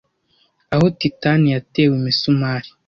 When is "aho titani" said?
0.73-1.47